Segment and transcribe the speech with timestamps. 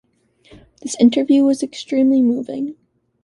[0.81, 2.73] This interview was extremely moving.